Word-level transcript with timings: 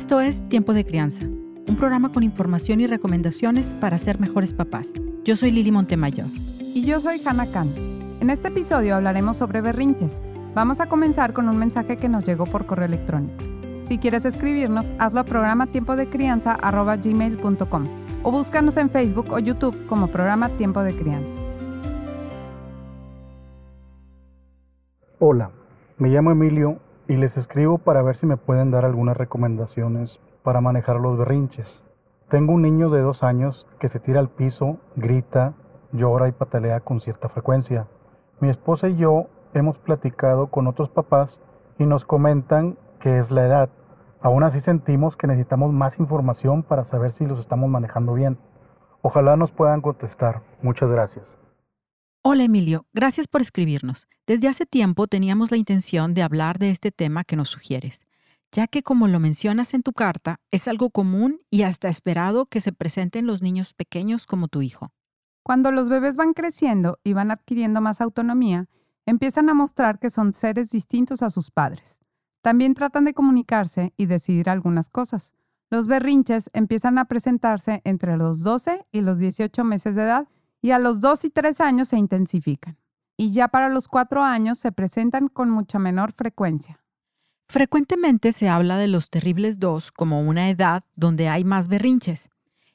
Esto 0.00 0.18
es 0.22 0.48
Tiempo 0.48 0.72
de 0.72 0.86
Crianza, 0.86 1.26
un 1.26 1.76
programa 1.76 2.10
con 2.10 2.22
información 2.22 2.80
y 2.80 2.86
recomendaciones 2.86 3.74
para 3.74 3.98
ser 3.98 4.18
mejores 4.18 4.54
papás. 4.54 4.94
Yo 5.24 5.36
soy 5.36 5.52
Lili 5.52 5.70
Montemayor. 5.70 6.26
Y 6.58 6.86
yo 6.86 7.00
soy 7.00 7.20
Hannah 7.22 7.52
Khan. 7.52 7.68
En 8.20 8.30
este 8.30 8.48
episodio 8.48 8.96
hablaremos 8.96 9.36
sobre 9.36 9.60
berrinches. 9.60 10.22
Vamos 10.54 10.80
a 10.80 10.86
comenzar 10.86 11.34
con 11.34 11.50
un 11.50 11.58
mensaje 11.58 11.98
que 11.98 12.08
nos 12.08 12.24
llegó 12.24 12.46
por 12.46 12.64
correo 12.64 12.86
electrónico. 12.86 13.44
Si 13.84 13.98
quieres 13.98 14.24
escribirnos, 14.24 14.94
hazlo 14.98 15.20
a 15.20 15.24
programa 15.24 15.66
tiempo 15.66 15.94
de 15.96 16.08
crianza 16.08 16.56
gmail.com 16.56 17.84
o 18.22 18.32
búscanos 18.32 18.78
en 18.78 18.88
Facebook 18.88 19.30
o 19.30 19.38
YouTube 19.38 19.86
como 19.86 20.06
programa 20.06 20.48
Tiempo 20.56 20.80
de 20.82 20.96
Crianza. 20.96 21.34
Hola, 25.18 25.50
me 25.98 26.08
llamo 26.08 26.30
Emilio 26.30 26.80
y 27.10 27.16
les 27.16 27.36
escribo 27.36 27.78
para 27.78 28.02
ver 28.02 28.16
si 28.16 28.24
me 28.24 28.36
pueden 28.36 28.70
dar 28.70 28.84
algunas 28.84 29.16
recomendaciones 29.16 30.20
para 30.44 30.60
manejar 30.60 31.00
los 31.00 31.18
berrinches. 31.18 31.84
Tengo 32.28 32.52
un 32.52 32.62
niño 32.62 32.88
de 32.88 33.00
dos 33.00 33.24
años 33.24 33.66
que 33.80 33.88
se 33.88 33.98
tira 33.98 34.20
al 34.20 34.28
piso, 34.28 34.78
grita, 34.94 35.54
llora 35.90 36.28
y 36.28 36.32
patalea 36.32 36.78
con 36.78 37.00
cierta 37.00 37.28
frecuencia. 37.28 37.88
Mi 38.38 38.48
esposa 38.48 38.88
y 38.88 38.94
yo 38.94 39.26
hemos 39.54 39.76
platicado 39.76 40.52
con 40.52 40.68
otros 40.68 40.88
papás 40.88 41.40
y 41.78 41.84
nos 41.84 42.04
comentan 42.04 42.78
que 43.00 43.18
es 43.18 43.32
la 43.32 43.44
edad. 43.44 43.70
Aún 44.20 44.44
así 44.44 44.60
sentimos 44.60 45.16
que 45.16 45.26
necesitamos 45.26 45.72
más 45.72 45.98
información 45.98 46.62
para 46.62 46.84
saber 46.84 47.10
si 47.10 47.26
los 47.26 47.40
estamos 47.40 47.68
manejando 47.68 48.14
bien. 48.14 48.38
Ojalá 49.02 49.36
nos 49.36 49.50
puedan 49.50 49.80
contestar. 49.80 50.42
Muchas 50.62 50.92
gracias. 50.92 51.40
Hola 52.22 52.44
Emilio, 52.44 52.84
gracias 52.92 53.28
por 53.28 53.40
escribirnos. 53.40 54.06
Desde 54.26 54.46
hace 54.46 54.66
tiempo 54.66 55.06
teníamos 55.06 55.50
la 55.50 55.56
intención 55.56 56.12
de 56.12 56.22
hablar 56.22 56.58
de 56.58 56.70
este 56.70 56.92
tema 56.92 57.24
que 57.24 57.34
nos 57.34 57.48
sugieres, 57.48 58.02
ya 58.52 58.66
que 58.66 58.82
como 58.82 59.08
lo 59.08 59.18
mencionas 59.20 59.72
en 59.72 59.82
tu 59.82 59.94
carta, 59.94 60.38
es 60.50 60.68
algo 60.68 60.90
común 60.90 61.40
y 61.48 61.62
hasta 61.62 61.88
esperado 61.88 62.44
que 62.44 62.60
se 62.60 62.74
presenten 62.74 63.26
los 63.26 63.40
niños 63.40 63.72
pequeños 63.72 64.26
como 64.26 64.48
tu 64.48 64.60
hijo. 64.60 64.92
Cuando 65.42 65.72
los 65.72 65.88
bebés 65.88 66.18
van 66.18 66.34
creciendo 66.34 66.98
y 67.04 67.14
van 67.14 67.30
adquiriendo 67.30 67.80
más 67.80 68.02
autonomía, 68.02 68.68
empiezan 69.06 69.48
a 69.48 69.54
mostrar 69.54 69.98
que 69.98 70.10
son 70.10 70.34
seres 70.34 70.68
distintos 70.68 71.22
a 71.22 71.30
sus 71.30 71.50
padres. 71.50 72.00
También 72.42 72.74
tratan 72.74 73.06
de 73.06 73.14
comunicarse 73.14 73.94
y 73.96 74.04
decidir 74.04 74.50
algunas 74.50 74.90
cosas. 74.90 75.32
Los 75.70 75.86
berrinches 75.86 76.50
empiezan 76.52 76.98
a 76.98 77.06
presentarse 77.06 77.80
entre 77.84 78.18
los 78.18 78.42
12 78.42 78.84
y 78.92 79.00
los 79.00 79.18
18 79.18 79.64
meses 79.64 79.96
de 79.96 80.02
edad 80.02 80.28
y 80.62 80.72
a 80.72 80.78
los 80.78 81.00
2 81.00 81.24
y 81.26 81.30
3 81.30 81.60
años 81.60 81.88
se 81.88 81.96
intensifican. 81.96 82.78
Y 83.16 83.32
ya 83.32 83.48
para 83.48 83.68
los 83.68 83.88
4 83.88 84.22
años 84.22 84.58
se 84.58 84.72
presentan 84.72 85.28
con 85.28 85.50
mucha 85.50 85.78
menor 85.78 86.12
frecuencia. 86.12 86.80
Frecuentemente 87.48 88.32
se 88.32 88.48
habla 88.48 88.78
de 88.78 88.86
los 88.86 89.10
terribles 89.10 89.58
dos 89.58 89.90
como 89.90 90.20
una 90.20 90.50
edad 90.50 90.84
donde 90.94 91.28
hay 91.28 91.42
más 91.42 91.66
berrinches. 91.66 92.30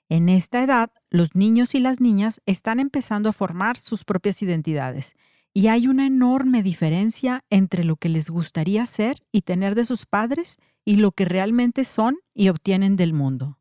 En 0.09 0.27
esta 0.27 0.61
edad, 0.61 0.91
los 1.09 1.33
niños 1.33 1.73
y 1.75 1.79
las 1.79 2.01
niñas 2.01 2.41
están 2.45 2.81
empezando 2.81 3.29
a 3.29 3.33
formar 3.33 3.77
sus 3.77 4.03
propias 4.03 4.41
identidades 4.41 5.15
y 5.53 5.67
hay 5.67 5.87
una 5.87 6.05
enorme 6.05 6.61
diferencia 6.61 7.45
entre 7.49 7.85
lo 7.85 7.95
que 7.95 8.09
les 8.09 8.29
gustaría 8.29 8.85
ser 8.85 9.23
y 9.31 9.43
tener 9.43 9.73
de 9.73 9.85
sus 9.85 10.05
padres 10.05 10.57
y 10.83 10.97
lo 10.97 11.13
que 11.13 11.23
realmente 11.23 11.85
son 11.85 12.17
y 12.33 12.49
obtienen 12.49 12.97
del 12.97 13.13
mundo. 13.13 13.57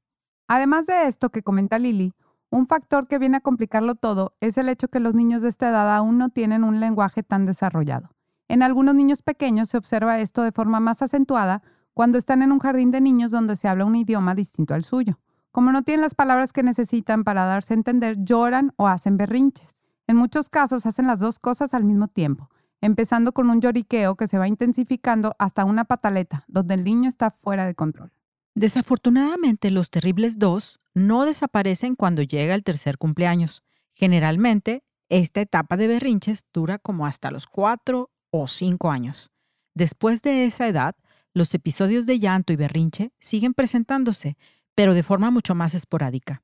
Además 0.48 0.86
de 0.86 1.06
esto 1.06 1.31
que 1.31 1.44
comenta 1.44 1.78
Lili, 1.78 2.12
un 2.55 2.69
factor 2.69 3.08
que 3.08 3.19
viene 3.19 3.38
a 3.38 3.41
complicarlo 3.41 3.97
todo 3.97 4.36
es 4.41 4.56
el 4.58 4.69
hecho 4.69 4.86
que 4.86 5.00
los 5.00 5.16
niños 5.16 5.42
de 5.42 5.48
esta 5.48 5.70
edad 5.70 5.92
aún 5.92 6.19
no 6.19 6.28
tienen 6.28 6.62
un 6.62 6.78
lenguaje 6.78 7.24
tan 7.24 7.47
desarrollado. 7.47 8.10
En 8.47 8.62
algunos 8.62 8.94
niños 8.94 9.22
pequeños 9.22 9.70
se 9.70 9.77
observa 9.77 10.20
esto 10.20 10.42
de 10.42 10.52
forma 10.52 10.78
más 10.78 11.02
acentuada 11.02 11.62
cuando 11.94 12.16
están 12.16 12.42
en 12.42 12.53
un 12.53 12.60
jardín 12.60 12.92
de 12.92 13.00
niños 13.00 13.32
donde 13.32 13.56
se 13.56 13.66
habla 13.66 13.84
un 13.84 13.97
idioma 13.97 14.37
distinto 14.37 14.72
al 14.72 14.84
suyo. 14.84 15.19
Como 15.50 15.72
no 15.72 15.82
tienen 15.82 16.03
las 16.03 16.15
palabras 16.15 16.53
que 16.53 16.62
necesitan 16.62 17.25
para 17.25 17.44
darse 17.44 17.75
a 17.75 17.76
entender, 17.76 18.19
lloran 18.22 18.72
o 18.76 18.86
hacen 18.86 19.16
berrinches. 19.16 19.82
En 20.06 20.15
muchos 20.15 20.48
casos 20.48 20.86
hacen 20.86 21.09
las 21.09 21.19
dos 21.19 21.41
cosas 21.41 21.75
al 21.75 21.82
mismo 21.82 22.06
tiempo, 22.06 22.50
empezando 22.81 23.32
con 23.32 23.50
un 23.50 23.60
lloriqueo 23.62 24.15
que 24.15 24.28
se 24.28 24.38
va 24.38 24.47
intensificando 24.47 25.34
hasta 25.41 25.65
una 25.65 25.86
pataleta, 25.86 26.44
donde 26.47 26.75
el 26.75 26.84
niño 26.84 27.09
está 27.09 27.32
fuera 27.32 27.66
de 27.66 27.75
control. 27.75 28.12
Desafortunadamente, 28.54 29.70
los 29.70 29.91
terribles 29.91 30.38
dos 30.38 30.78
no 30.94 31.25
desaparecen 31.25 31.97
cuando 31.97 32.22
llega 32.22 32.54
el 32.54 32.62
tercer 32.62 32.98
cumpleaños. 32.98 33.62
Generalmente, 33.94 34.84
esta 35.09 35.41
etapa 35.41 35.76
de 35.76 35.88
berrinches 35.88 36.44
dura 36.53 36.78
como 36.78 37.06
hasta 37.06 37.31
los 37.31 37.47
cuatro 37.47 38.10
o 38.31 38.47
cinco 38.47 38.91
años. 38.91 39.31
Después 39.75 40.22
de 40.22 40.47
esa 40.47 40.69
edad, 40.69 40.94
los 41.32 41.53
episodios 41.53 42.06
de 42.06 42.20
llanto 42.20 42.53
y 42.53 42.56
berrinche 42.56 43.12
siguen 43.19 43.54
presentándose, 43.54 44.37
pero 44.76 44.94
de 44.94 45.03
forma 45.03 45.32
mucho 45.32 45.56
más 45.56 45.75
esporádica, 45.75 46.42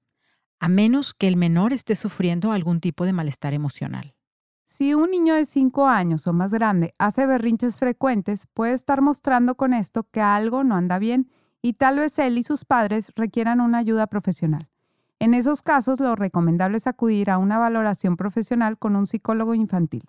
a 0.58 0.68
menos 0.68 1.14
que 1.14 1.28
el 1.28 1.36
menor 1.36 1.72
esté 1.72 1.94
sufriendo 1.94 2.50
algún 2.50 2.80
tipo 2.80 3.04
de 3.04 3.12
malestar 3.12 3.54
emocional. 3.54 4.14
Si 4.66 4.94
un 4.94 5.10
niño 5.10 5.34
de 5.34 5.46
cinco 5.46 5.86
años 5.86 6.26
o 6.26 6.32
más 6.32 6.52
grande 6.52 6.94
hace 6.98 7.26
berrinches 7.26 7.76
frecuentes, 7.76 8.46
puede 8.52 8.72
estar 8.72 9.00
mostrando 9.00 9.56
con 9.56 9.74
esto 9.74 10.08
que 10.10 10.20
algo 10.20 10.64
no 10.64 10.76
anda 10.76 10.98
bien 10.98 11.30
y 11.62 11.74
tal 11.74 11.98
vez 11.98 12.18
él 12.18 12.38
y 12.38 12.42
sus 12.42 12.64
padres 12.64 13.12
requieran 13.16 13.60
una 13.60 13.78
ayuda 13.78 14.06
profesional. 14.06 14.68
En 15.18 15.34
esos 15.34 15.62
casos, 15.62 16.00
lo 16.00 16.16
recomendable 16.16 16.78
es 16.78 16.86
acudir 16.86 17.30
a 17.30 17.38
una 17.38 17.58
valoración 17.58 18.16
profesional 18.16 18.78
con 18.78 18.96
un 18.96 19.06
psicólogo 19.06 19.54
infantil. 19.54 20.04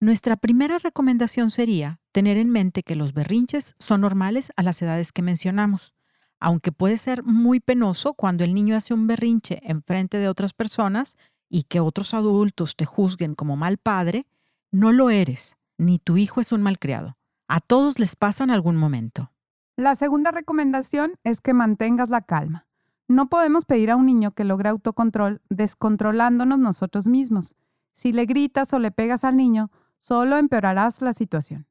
Nuestra 0.00 0.36
primera 0.36 0.78
recomendación 0.78 1.50
sería 1.50 2.00
tener 2.12 2.36
en 2.38 2.50
mente 2.50 2.82
que 2.82 2.96
los 2.96 3.12
berrinches 3.12 3.74
son 3.78 4.00
normales 4.00 4.52
a 4.56 4.62
las 4.62 4.80
edades 4.80 5.12
que 5.12 5.22
mencionamos, 5.22 5.94
aunque 6.40 6.72
puede 6.72 6.96
ser 6.96 7.22
muy 7.22 7.60
penoso 7.60 8.14
cuando 8.14 8.44
el 8.44 8.54
niño 8.54 8.76
hace 8.76 8.94
un 8.94 9.06
berrinche 9.06 9.60
en 9.62 9.82
frente 9.82 10.18
de 10.18 10.28
otras 10.28 10.52
personas 10.52 11.16
y 11.48 11.64
que 11.64 11.80
otros 11.80 12.14
adultos 12.14 12.76
te 12.76 12.84
juzguen 12.84 13.34
como 13.34 13.56
mal 13.56 13.78
padre, 13.78 14.26
no 14.70 14.92
lo 14.92 15.10
eres, 15.10 15.56
ni 15.78 15.98
tu 15.98 16.16
hijo 16.16 16.40
es 16.40 16.52
un 16.52 16.62
malcriado. 16.62 17.16
A 17.48 17.60
todos 17.60 17.98
les 17.98 18.16
pasa 18.16 18.44
en 18.44 18.50
algún 18.50 18.76
momento. 18.76 19.30
La 19.76 19.96
segunda 19.96 20.30
recomendación 20.30 21.14
es 21.24 21.40
que 21.40 21.52
mantengas 21.52 22.08
la 22.08 22.20
calma. 22.20 22.68
No 23.08 23.28
podemos 23.28 23.64
pedir 23.64 23.90
a 23.90 23.96
un 23.96 24.06
niño 24.06 24.30
que 24.30 24.44
logre 24.44 24.68
autocontrol 24.68 25.42
descontrolándonos 25.50 26.58
nosotros 26.58 27.08
mismos. 27.08 27.56
Si 27.92 28.12
le 28.12 28.24
gritas 28.24 28.72
o 28.72 28.78
le 28.78 28.92
pegas 28.92 29.24
al 29.24 29.36
niño, 29.36 29.72
solo 29.98 30.36
empeorarás 30.36 31.02
la 31.02 31.12
situación. 31.12 31.66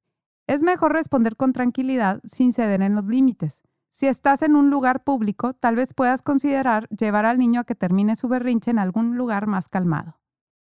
Es 0.48 0.64
mejor 0.64 0.92
responder 0.92 1.38
con 1.38 1.54
tranquilidad 1.54 2.20
sin 2.26 2.52
ceder 2.52 2.82
en 2.82 2.94
los 2.94 3.06
límites. 3.06 3.64
Si 3.90 4.08
estás 4.08 4.42
en 4.42 4.58
un 4.58 4.70
lugar 4.70 5.06
público, 5.06 5.54
tal 5.54 5.76
vez 5.76 5.94
puedas 5.94 6.22
considerar 6.22 6.90
llevar 6.90 7.26
al 7.26 7.38
niño 7.38 7.62
a 7.62 7.64
que 7.64 7.76
termine 7.76 8.18
su 8.18 8.28
berrinche 8.28 8.72
en 8.72 8.80
algún 8.80 9.16
lugar 9.16 9.48
más 9.48 9.70
calmado. 9.70 10.20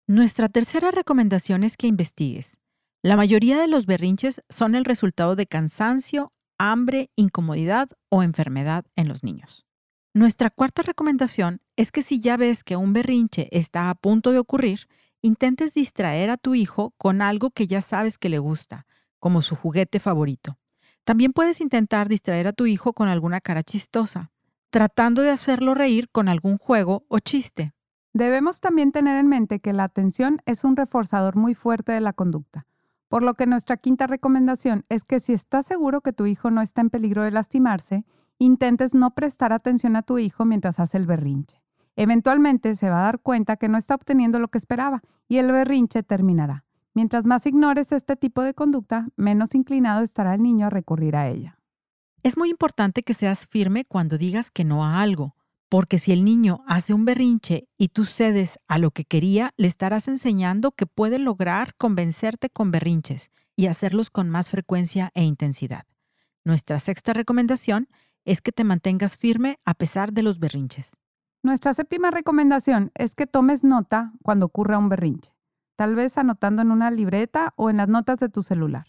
Nuestra 0.07 0.51
tercera 0.51 0.91
recomendación 0.91 1.65
es 1.65 1.79
que 1.79 1.87
investigues. 1.87 2.59
La 3.01 3.17
mayoría 3.17 3.59
de 3.59 3.69
los 3.69 3.87
berrinches 3.87 4.43
son 4.51 4.75
el 4.75 4.85
resultado 4.85 5.35
de 5.35 5.47
cansancio, 5.47 6.33
hambre, 6.71 7.11
incomodidad 7.17 7.91
o 8.09 8.23
enfermedad 8.23 8.85
en 8.95 9.09
los 9.09 9.25
niños. 9.25 9.67
Nuestra 10.15 10.51
cuarta 10.51 10.83
recomendación 10.83 11.61
es 11.77 11.91
que 11.91 12.03
si 12.03 12.21
ya 12.21 12.37
ves 12.37 12.63
que 12.63 12.77
un 12.77 12.93
berrinche 12.93 13.49
está 13.51 13.91
a 13.91 13.95
punto 13.97 14.31
de 14.31 14.39
ocurrir, 14.39 14.87
intentes 15.23 15.75
distraer 15.75 16.31
a 16.31 16.37
tu 16.37 16.55
hijo 16.55 16.95
con 16.99 17.21
algo 17.21 17.51
que 17.51 17.67
ya 17.67 17.83
sabes 17.83 18.17
que 18.17 18.29
le 18.29 18.39
gusta, 18.39 18.87
como 19.19 19.43
su 19.43 19.57
juguete 19.57 19.99
favorito. 19.99 20.59
También 21.05 21.33
puedes 21.33 21.61
intentar 21.61 22.09
distraer 22.09 22.47
a 22.47 22.53
tu 22.53 22.67
hijo 22.67 22.93
con 22.93 23.09
alguna 23.09 23.41
cara 23.41 23.65
chistosa, 23.65 24.31
tratando 24.71 25.23
de 25.23 25.31
hacerlo 25.31 25.75
reír 25.75 26.11
con 26.11 26.29
algún 26.29 26.59
juego 26.59 27.05
o 27.09 27.19
chiste. 27.19 27.73
Debemos 28.13 28.61
también 28.61 28.93
tener 28.93 29.17
en 29.17 29.27
mente 29.27 29.59
que 29.59 29.73
la 29.73 29.85
atención 29.85 30.41
es 30.47 30.63
un 30.63 30.77
reforzador 30.77 31.35
muy 31.35 31.55
fuerte 31.55 31.91
de 31.91 32.01
la 32.01 32.13
conducta. 32.13 32.67
Por 33.13 33.23
lo 33.23 33.35
que 33.35 33.45
nuestra 33.45 33.77
quinta 33.77 34.07
recomendación 34.07 34.87
es 34.89 35.05
que 35.05 35.21
si 35.21 35.35
estás 35.35 35.67
seguro 35.67 36.01
que 36.01 36.15
tu 36.15 36.25
hijo 36.25 36.51
no 36.51 36.63
está 36.63 36.81
en 36.81 36.89
peligro 36.89 37.23
de 37.23 37.31
lastimarse, 37.31 38.07
intentes 38.39 38.95
no 38.95 39.11
prestar 39.11 39.53
atención 39.53 39.97
a 39.97 40.03
tu 40.03 40.17
hijo 40.17 40.47
mientras 40.47 40.81
hace 40.81 40.97
el 40.97 41.05
berrinche. 41.05 41.61
Eventualmente 41.95 42.75
se 42.75 42.89
va 42.89 43.01
a 43.01 43.05
dar 43.05 43.21
cuenta 43.21 43.59
que 43.59 43.69
no 43.69 43.77
está 43.77 43.97
obteniendo 43.97 44.39
lo 44.39 44.49
que 44.49 44.57
esperaba 44.57 45.03
y 45.29 45.37
el 45.37 45.53
berrinche 45.53 46.03
terminará. 46.03 46.65
Mientras 46.95 47.27
más 47.27 47.45
ignores 47.45 47.93
este 47.93 48.17
tipo 48.17 48.41
de 48.41 48.55
conducta, 48.55 49.09
menos 49.17 49.55
inclinado 49.55 50.03
estará 50.03 50.35
el 50.35 50.43
niño 50.43 50.69
a 50.69 50.71
recurrir 50.71 51.15
a 51.15 51.29
ella. 51.29 51.59
Es 52.23 52.39
muy 52.39 52.49
importante 52.49 53.03
que 53.03 53.13
seas 53.13 53.47
firme 53.47 53.85
cuando 53.85 54.17
digas 54.17 54.51
que 54.51 54.65
no 54.65 54.87
a 54.87 55.03
algo. 55.03 55.37
Porque 55.73 55.99
si 55.99 56.13
el 56.13 56.23
niño 56.23 56.63
hace 56.67 56.93
un 56.93 57.07
berrinche 57.07 57.67
y 57.79 57.89
tú 57.89 58.05
cedes 58.05 58.59
a 58.69 58.77
lo 58.77 58.91
que 58.91 59.07
quería, 59.07 59.55
le 59.57 59.69
estarás 59.69 60.07
enseñando 60.07 60.73
que 60.73 60.85
puede 60.85 61.19
lograr 61.19 61.75
convencerte 61.77 62.51
con 62.51 62.71
berrinches 62.71 63.31
y 63.57 63.69
hacerlos 63.69 64.11
con 64.11 64.29
más 64.29 64.51
frecuencia 64.51 65.11
e 65.15 65.25
intensidad. 65.25 65.85
Nuestra 66.45 66.79
sexta 66.79 67.15
recomendación 67.15 67.89
es 68.27 68.43
que 68.43 68.53
te 68.53 68.65
mantengas 68.65 69.17
firme 69.17 69.61
a 69.65 69.73
pesar 69.73 70.13
de 70.13 70.23
los 70.23 70.41
berrinches. 70.41 70.99
Nuestra 71.43 71.73
séptima 71.73 72.11
recomendación 72.11 72.93
es 72.95 73.15
que 73.15 73.27
tomes 73.27 73.65
nota 73.65 74.13
cuando 74.23 74.45
ocurra 74.45 74.77
un 74.77 74.91
berrinche, 74.91 75.33
tal 75.77 75.95
vez 75.95 76.19
anotando 76.19 76.61
en 76.61 76.71
una 76.71 76.91
libreta 76.91 77.55
o 77.57 77.71
en 77.71 77.79
las 77.79 77.89
notas 77.89 78.19
de 78.19 78.29
tu 78.29 78.43
celular. 78.43 78.89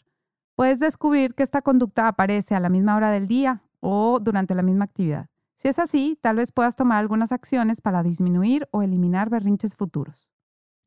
Puedes 0.57 0.81
descubrir 0.81 1.33
que 1.33 1.43
esta 1.43 1.61
conducta 1.61 2.09
aparece 2.09 2.55
a 2.55 2.59
la 2.59 2.67
misma 2.67 2.97
hora 2.97 3.09
del 3.09 3.29
día 3.29 3.63
o 3.79 4.19
durante 4.19 4.53
la 4.53 4.63
misma 4.63 4.83
actividad. 4.83 5.29
Si 5.63 5.69
es 5.69 5.79
así, 5.79 6.17
tal 6.19 6.35
vez 6.35 6.51
puedas 6.51 6.75
tomar 6.75 6.97
algunas 6.97 7.31
acciones 7.31 7.79
para 7.79 8.03
disminuir 8.03 8.67
o 8.71 8.81
eliminar 8.81 9.29
berrinches 9.29 9.77
futuros. 9.77 10.29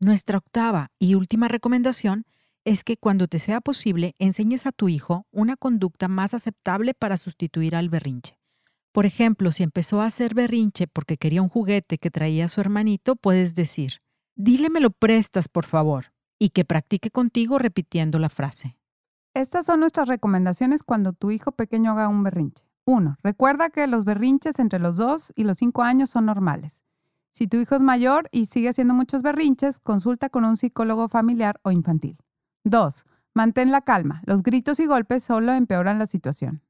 Nuestra 0.00 0.36
octava 0.36 0.90
y 0.98 1.14
última 1.14 1.48
recomendación 1.48 2.26
es 2.66 2.84
que 2.84 2.98
cuando 2.98 3.26
te 3.26 3.38
sea 3.38 3.62
posible 3.62 4.14
enseñes 4.18 4.66
a 4.66 4.72
tu 4.72 4.90
hijo 4.90 5.24
una 5.30 5.56
conducta 5.56 6.08
más 6.08 6.34
aceptable 6.34 6.92
para 6.92 7.16
sustituir 7.16 7.74
al 7.74 7.88
berrinche. 7.88 8.38
Por 8.92 9.06
ejemplo, 9.06 9.50
si 9.50 9.62
empezó 9.62 10.02
a 10.02 10.06
hacer 10.08 10.34
berrinche 10.34 10.86
porque 10.86 11.16
quería 11.16 11.40
un 11.40 11.48
juguete 11.48 11.96
que 11.96 12.10
traía 12.10 12.46
su 12.48 12.60
hermanito, 12.60 13.16
puedes 13.16 13.54
decir, 13.54 14.02
dile 14.34 14.68
me 14.68 14.80
lo 14.80 14.90
prestas, 14.90 15.48
por 15.48 15.64
favor, 15.64 16.12
y 16.38 16.50
que 16.50 16.66
practique 16.66 17.10
contigo 17.10 17.58
repitiendo 17.58 18.18
la 18.18 18.28
frase. 18.28 18.76
Estas 19.32 19.64
son 19.64 19.80
nuestras 19.80 20.06
recomendaciones 20.06 20.82
cuando 20.82 21.14
tu 21.14 21.30
hijo 21.30 21.52
pequeño 21.52 21.92
haga 21.92 22.08
un 22.08 22.22
berrinche. 22.22 22.66
1. 22.86 23.18
Recuerda 23.22 23.68
que 23.68 23.86
los 23.88 24.04
berrinches 24.04 24.60
entre 24.60 24.78
los 24.78 24.96
2 24.96 25.32
y 25.34 25.42
los 25.44 25.58
5 25.58 25.82
años 25.82 26.08
son 26.08 26.24
normales. 26.26 26.84
Si 27.32 27.48
tu 27.48 27.56
hijo 27.58 27.74
es 27.74 27.82
mayor 27.82 28.28
y 28.30 28.46
sigue 28.46 28.68
haciendo 28.68 28.94
muchos 28.94 29.22
berrinches, 29.22 29.80
consulta 29.80 30.30
con 30.30 30.44
un 30.44 30.56
psicólogo 30.56 31.08
familiar 31.08 31.60
o 31.64 31.72
infantil. 31.72 32.16
2. 32.64 33.04
Mantén 33.34 33.72
la 33.72 33.82
calma. 33.82 34.22
Los 34.24 34.42
gritos 34.42 34.80
y 34.80 34.86
golpes 34.86 35.24
solo 35.24 35.52
empeoran 35.52 35.98
la 35.98 36.06
situación. 36.06 36.62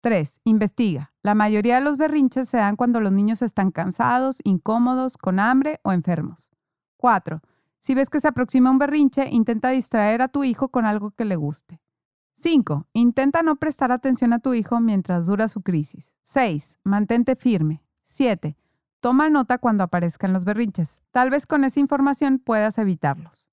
3. 0.00 0.40
Investiga. 0.44 1.12
La 1.22 1.34
mayoría 1.34 1.74
de 1.74 1.80
los 1.80 1.96
berrinches 1.96 2.48
se 2.48 2.58
dan 2.58 2.76
cuando 2.76 3.00
los 3.00 3.12
niños 3.12 3.42
están 3.42 3.70
cansados, 3.70 4.38
incómodos, 4.44 5.18
con 5.18 5.40
hambre 5.40 5.80
o 5.82 5.92
enfermos. 5.92 6.48
4. 6.98 7.40
Si 7.80 7.94
ves 7.94 8.08
que 8.08 8.20
se 8.20 8.28
aproxima 8.28 8.70
un 8.70 8.78
berrinche, 8.78 9.28
intenta 9.28 9.70
distraer 9.70 10.22
a 10.22 10.28
tu 10.28 10.44
hijo 10.44 10.68
con 10.68 10.86
algo 10.86 11.10
que 11.10 11.24
le 11.24 11.36
guste. 11.36 11.80
5. 12.34 12.88
Intenta 12.92 13.42
no 13.42 13.56
prestar 13.56 13.92
atención 13.92 14.32
a 14.32 14.38
tu 14.38 14.54
hijo 14.54 14.80
mientras 14.80 15.26
dura 15.26 15.48
su 15.48 15.62
crisis. 15.62 16.14
6. 16.22 16.78
Mantente 16.82 17.36
firme. 17.36 17.82
7. 18.02 18.56
Toma 19.00 19.30
nota 19.30 19.58
cuando 19.58 19.84
aparezcan 19.84 20.32
los 20.32 20.44
berrinches. 20.44 21.02
Tal 21.10 21.30
vez 21.30 21.46
con 21.46 21.64
esa 21.64 21.80
información 21.80 22.38
puedas 22.38 22.78
evitarlos. 22.78 23.48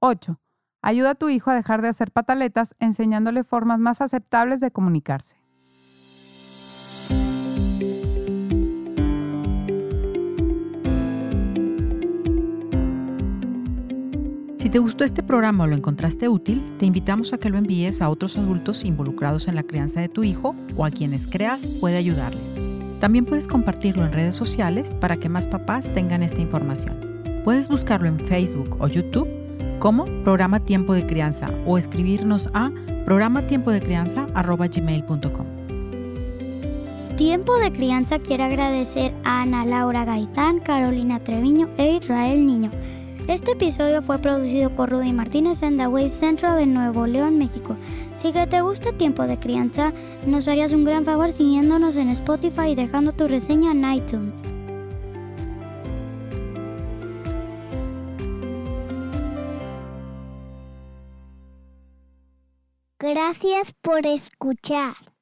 8. 0.00 0.40
Ayuda 0.82 1.10
a 1.10 1.14
tu 1.14 1.28
hijo 1.28 1.50
a 1.50 1.54
dejar 1.54 1.80
de 1.80 1.88
hacer 1.88 2.10
pataletas 2.10 2.74
enseñándole 2.78 3.44
formas 3.44 3.78
más 3.78 4.00
aceptables 4.00 4.60
de 4.60 4.70
comunicarse. 4.70 5.43
Si 14.64 14.70
te 14.70 14.78
gustó 14.78 15.04
este 15.04 15.22
programa 15.22 15.64
o 15.64 15.66
lo 15.66 15.76
encontraste 15.76 16.26
útil, 16.26 16.62
te 16.78 16.86
invitamos 16.86 17.34
a 17.34 17.38
que 17.38 17.50
lo 17.50 17.58
envíes 17.58 18.00
a 18.00 18.08
otros 18.08 18.38
adultos 18.38 18.86
involucrados 18.86 19.46
en 19.46 19.56
la 19.56 19.62
crianza 19.62 20.00
de 20.00 20.08
tu 20.08 20.24
hijo 20.24 20.56
o 20.74 20.86
a 20.86 20.90
quienes 20.90 21.26
creas 21.26 21.66
puede 21.66 21.98
ayudarles. 21.98 22.40
También 22.98 23.26
puedes 23.26 23.46
compartirlo 23.46 24.06
en 24.06 24.14
redes 24.14 24.34
sociales 24.34 24.96
para 25.02 25.18
que 25.18 25.28
más 25.28 25.48
papás 25.48 25.92
tengan 25.92 26.22
esta 26.22 26.40
información. 26.40 26.96
Puedes 27.44 27.68
buscarlo 27.68 28.08
en 28.08 28.18
Facebook 28.18 28.78
o 28.80 28.88
YouTube 28.88 29.28
como 29.80 30.06
Programa 30.24 30.60
Tiempo 30.60 30.94
de 30.94 31.04
Crianza 31.04 31.44
o 31.66 31.76
escribirnos 31.76 32.48
a 32.54 32.72
programatiempodecrianza.gmail.com. 33.04 35.46
Tiempo 37.18 37.58
de 37.58 37.70
Crianza 37.70 38.18
quiere 38.18 38.44
agradecer 38.44 39.12
a 39.24 39.42
Ana 39.42 39.66
Laura 39.66 40.06
Gaitán, 40.06 40.60
Carolina 40.60 41.20
Treviño 41.20 41.68
e 41.76 41.96
Israel 41.96 42.46
Niño 42.46 42.70
este 43.28 43.52
episodio 43.52 44.02
fue 44.02 44.18
producido 44.18 44.70
por 44.70 44.90
Rudy 44.90 45.12
Martínez 45.12 45.62
en 45.62 45.76
The 45.78 45.86
Wave 45.86 46.10
Central 46.10 46.58
de 46.58 46.66
Nuevo 46.66 47.06
León, 47.06 47.38
México. 47.38 47.76
Si 48.18 48.32
que 48.32 48.46
te 48.46 48.60
gusta 48.60 48.92
Tiempo 48.92 49.22
de 49.24 49.38
Crianza, 49.38 49.92
nos 50.26 50.46
harías 50.46 50.72
un 50.72 50.84
gran 50.84 51.04
favor 51.04 51.32
siguiéndonos 51.32 51.96
en 51.96 52.10
Spotify 52.10 52.70
y 52.70 52.74
dejando 52.74 53.12
tu 53.12 53.26
reseña 53.26 53.72
en 53.72 53.92
iTunes. 53.92 54.34
Gracias 62.98 63.72
por 63.82 64.06
escuchar. 64.06 65.13